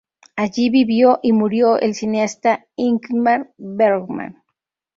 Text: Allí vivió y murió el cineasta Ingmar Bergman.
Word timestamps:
Allí 0.35 0.71
vivió 0.71 1.19
y 1.21 1.31
murió 1.31 1.77
el 1.79 1.93
cineasta 1.93 2.65
Ingmar 2.75 3.51
Bergman. 3.59 4.41